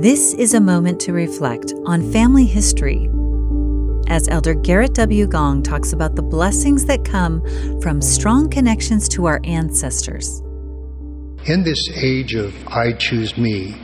[0.00, 3.08] This is a moment to reflect on family history
[4.08, 5.26] as Elder Gerrit W.
[5.26, 7.40] Gong talks about the blessings that come
[7.80, 10.40] from strong connections to our ancestors.
[11.46, 13.74] In this age of I choose me,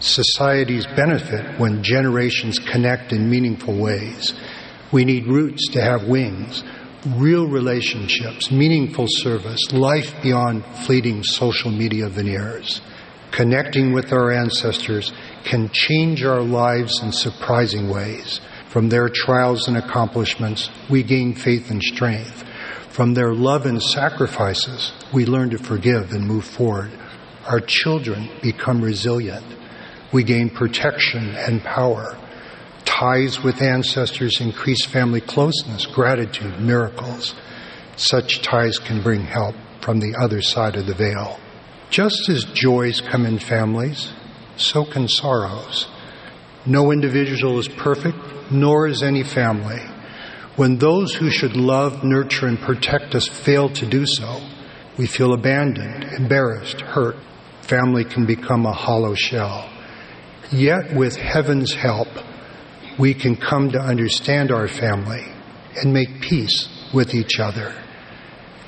[0.00, 4.34] societies benefit when generations connect in meaningful ways.
[4.90, 6.64] We need roots to have wings,
[7.06, 12.80] real relationships, meaningful service, life beyond fleeting social media veneers.
[13.32, 15.10] Connecting with our ancestors
[15.42, 18.42] can change our lives in surprising ways.
[18.68, 22.44] From their trials and accomplishments, we gain faith and strength.
[22.90, 26.90] From their love and sacrifices, we learn to forgive and move forward.
[27.46, 29.46] Our children become resilient.
[30.12, 32.18] We gain protection and power.
[32.84, 37.34] Ties with ancestors increase family closeness, gratitude, miracles.
[37.96, 41.40] Such ties can bring help from the other side of the veil.
[41.92, 44.14] Just as joys come in families,
[44.56, 45.88] so can sorrows.
[46.64, 48.16] No individual is perfect,
[48.50, 49.82] nor is any family.
[50.56, 54.40] When those who should love, nurture, and protect us fail to do so,
[54.96, 57.16] we feel abandoned, embarrassed, hurt.
[57.60, 59.68] Family can become a hollow shell.
[60.50, 62.08] Yet, with heaven's help,
[62.98, 65.26] we can come to understand our family
[65.76, 67.74] and make peace with each other.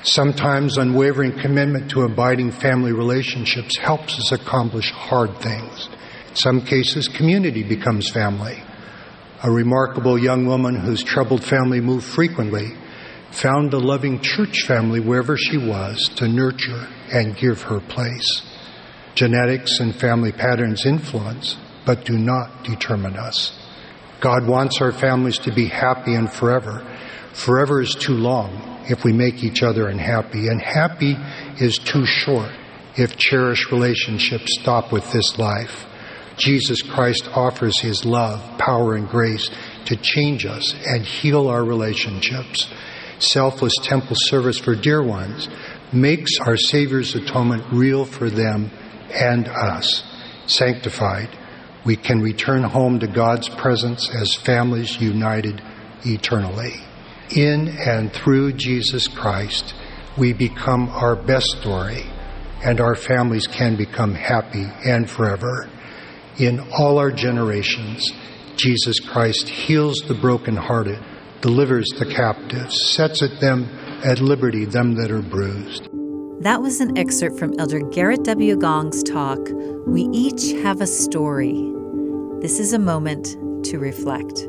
[0.05, 5.89] Sometimes unwavering commitment to abiding family relationships helps us accomplish hard things.
[6.29, 8.61] In some cases, community becomes family.
[9.43, 12.73] A remarkable young woman whose troubled family moved frequently
[13.31, 18.43] found a loving church family wherever she was to nurture and give her place.
[19.15, 23.57] Genetics and family patterns influence, but do not determine us.
[24.21, 26.85] God wants our families to be happy and forever.
[27.35, 31.17] Forever is too long if we make each other unhappy, and happy
[31.59, 32.49] is too short
[32.95, 35.85] if cherished relationships stop with this life.
[36.37, 39.49] Jesus Christ offers his love, power, and grace
[39.85, 42.71] to change us and heal our relationships.
[43.19, 45.49] Selfless temple service for dear ones
[45.91, 48.71] makes our Savior's atonement real for them
[49.13, 50.03] and us.
[50.47, 51.29] Sanctified,
[51.85, 55.61] we can return home to God's presence as families united
[56.05, 56.81] eternally.
[57.31, 59.73] In and through Jesus Christ,
[60.17, 62.05] we become our best story,
[62.63, 65.67] and our families can become happy and forever.
[66.37, 68.11] In all our generations,
[68.55, 70.99] Jesus Christ heals the brokenhearted,
[71.41, 73.65] delivers the captives, sets at them
[74.03, 75.89] at liberty them that are bruised.
[76.41, 78.55] That was an excerpt from Elder Gerrit W.
[78.57, 79.39] Gong's talk,
[79.87, 81.71] We Each Have a Story.
[82.39, 83.25] This is a moment
[83.65, 84.47] to reflect.